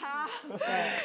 [0.00, 0.28] 哈，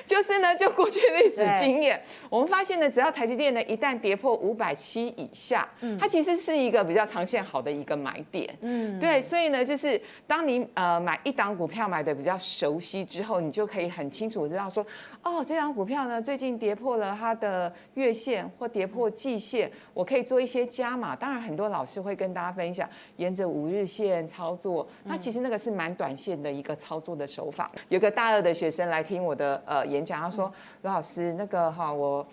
[0.06, 14.86] 就是呢，就过去历史经验，我们发现呢，只要台积电呢一旦跌破五百七以下，嗯，它其实是一个比较长线好的一个买点，嗯，对，所以呢，就是当你呃买一档股票买的比较熟悉之后，你就可以很清楚知道说，
[15.21, 21.16] 哦，这档股票呢最近跌破了它的月线或跌破季线，我可以做一些加码。
[21.16, 22.88] 当然，很多老师会跟大家分享
[23.18, 27.71] 沿着五日线操作，那其实那个是蛮短线的一个操作的手法。
[27.89, 30.52] 有个大二的学生来听我的呃演讲，他说
[30.84, 32.26] ：“罗老师，那个哈我。”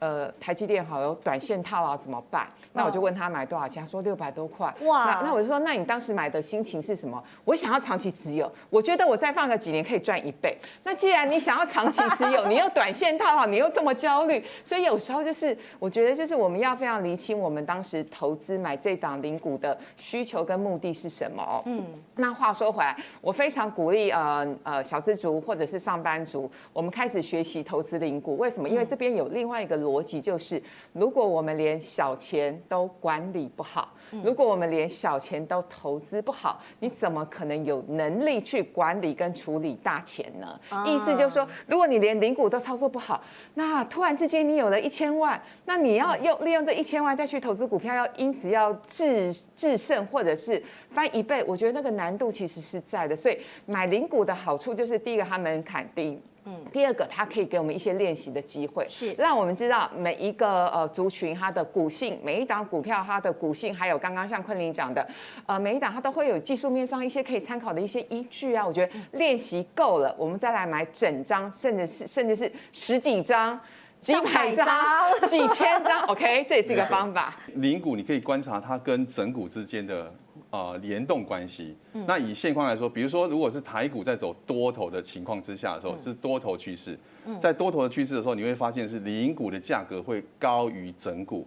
[0.00, 2.46] 呃，台积电好有短线套啊，怎么办？
[2.72, 4.72] 那我就问他买多少钱，他说六百多块。
[4.82, 5.06] 哇！
[5.06, 7.20] 那那我就说，那你当时买的心情是什么？
[7.44, 10.56] 我想要长期持有，我觉得我再放个几年可以赚一倍。
[10.84, 21.62] 那既然你想要长期持有， 你又短线套好，你又这么焦虑，所以有时候就是我觉得就是我们要非常厘清我们当时投资买这档零股的需求跟目的是什么。
[21.66, 21.84] 嗯。
[22.14, 28.36] 那话说回来，我非常鼓励呃呃小资族或者是上班族，我们开始学习投资零股。
[28.36, 28.68] 为什么？
[28.68, 29.87] 因为这边有另外一个。
[29.88, 40.60] 逻辑就是，如果我们连小钱都管理不好，如果我们连小钱都投资不好，你怎么可能有能力去管理跟处理大钱呢？
[40.84, 43.22] 意思就是说，如果你连零股都操作不好，
[43.54, 53.16] 那突然之间你有了一千万，那你要用利用这一千万再去投资股票，要因此要制制胜或者是翻一倍，我觉得那个难度其实是在的。
[53.16, 56.20] 所以买零股的好处就是，第一个它门槛低。
[56.48, 65.06] 嗯，第二个，它可以给我们一些练习的机会，是让我们知道每一个呃族群它的股性，每一档股票它的股性，还有刚刚像昆凌讲的，
[65.44, 68.66] 呃，每一档它都会有技术面上一些可以参考的一些依据啊。
[68.66, 73.60] 我觉得练习够了，我们再来买整张，甚至是甚至是十几张、
[74.00, 74.66] 几百张、
[75.28, 77.36] 几千张，OK，这也是一个方法。
[77.56, 80.10] 零股你可以观察它跟整股之间的。
[80.50, 81.76] 呃，联动关系。
[82.06, 86.98] 那以现况来说，比如说，如果是台股在走多头的情况之下的时候，是多头趋势。
[87.38, 91.46] 在多头的趋势的时候，你会发现是零股的价格会高于整股，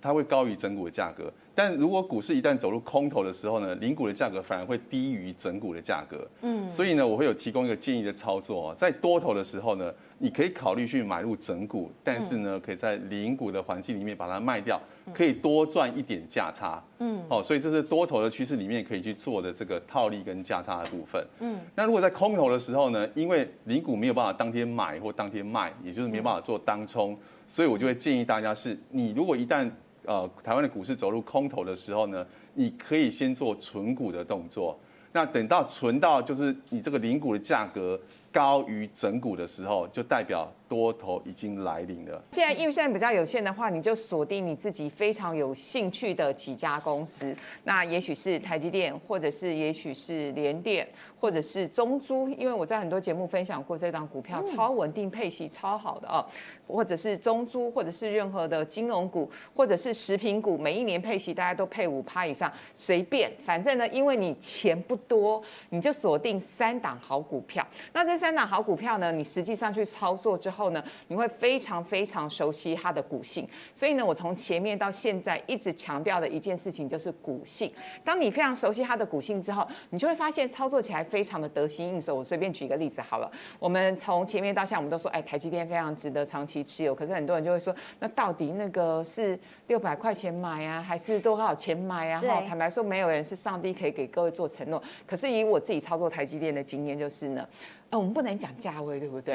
[0.00, 1.32] 它会高于整股的价格。
[1.54, 6.26] 但如果股市一旦走入空头的时候呢，零股的价格反而会低于整股的价格。
[6.42, 14.80] 嗯，所以呢，我会有提供一个建议的操作，在多头的时候呢，你可以考虑去买入整股，但是呢，可以在零股的环境里面把它卖掉。
[15.12, 27.18] 可以多赚一点价差，嗯，哦，所以这是多头的趋势里面可以去做的这个套利跟价差的部分，嗯，那如果在空头的时候呢，因为零股没有办法当天买或当天卖，也就是没有办法做当冲，
[27.48, 29.68] 所以我就会建议大家是，你如果一旦
[30.04, 34.78] 呃台湾的股市走入空头的时候呢，你可以先做存股的动作，
[35.12, 38.00] 那等到存到就是你这个零股的价格
[38.32, 40.48] 高于整股的时候，就代表。
[40.70, 42.22] 多头已经来临了。
[42.30, 47.36] 既然预算比较有限的话，你就锁定你自己非常有兴趣的几家公司。
[47.64, 52.28] 那也许是台积电，或者是也许是联电，或者是中珠。
[52.28, 56.24] 因为我在很多节目分享过这档股票，超稳定配息超好的哦。
[56.68, 63.28] 或者是中珠，或者是任何的金融股，或者是食品股，每一年配息大家都配五趴以上，随便。
[63.44, 67.66] 反正呢，因为你钱不多，你就锁定三档好股票。
[67.92, 70.70] 那这三档好股票呢，你实际上去操作之后。
[70.70, 77.72] 呢，你会非常非常熟悉它的股性，所以呢，我从前面到现在一直强调的一件事情就是股性。
[78.04, 82.14] 当你非常熟悉它的股性之后，你就会发现操作起来非常的得心应手。
[82.14, 86.94] 我随便举一个例子好了，我们从前面到现在，我们都说，哎，台积电非常值得长期持有。
[86.94, 89.36] 可是很多人就会说，那到底那个是
[89.66, 92.20] 六百块钱买啊，还是多少钱买啊？
[92.20, 94.82] 哈，坦白说，没有人是上帝可以给各位做承诺。
[95.06, 97.48] 可是以我自己操作台积电的经验，就是呢，
[97.90, 99.20] 呃，我们不能讲价位，对不？
[99.20, 99.34] 对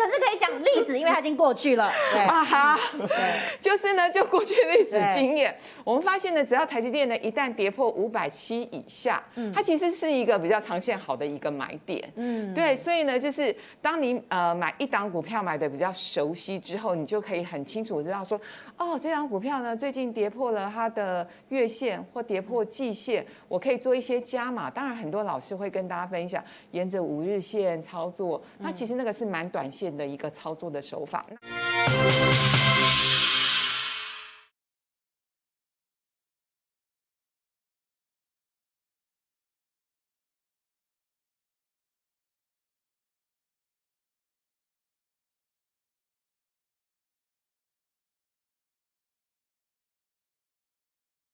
[0.00, 1.92] 可是可以讲例子，因为它已经过去了。
[2.10, 12.02] 对啊哈，对，就是呢，就过去历史经验，我们发现呢，只要台积电呢一旦跌破五百七以下，嗯，它其实是一个比较长线好的一个买点。
[12.16, 18.40] 嗯，对，所以呢，就是当你呃买一档股票买的比较熟悉之后，你就可以很清楚知道说，
[18.78, 24.70] 哦，这档股票呢最近跌破了它的月线或跌破季线，我可以做一些加码。
[24.70, 31.26] 当然，很多老师会跟大家分享沿着五日线操作，那其实那个是蛮短线的一个操作的手法。